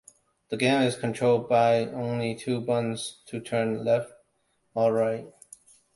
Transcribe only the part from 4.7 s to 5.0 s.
or